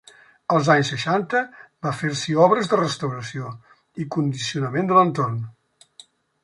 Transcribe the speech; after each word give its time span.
Els 0.53 0.69
anys 0.75 0.87
seixanta 0.93 1.41
va 1.87 1.93
fer-s'hi 1.99 2.35
obres 2.47 2.71
de 2.73 2.81
restauració 2.81 3.53
i 4.05 4.09
condicionament 4.19 4.93
de 4.93 4.99
l'entorn. 4.99 5.39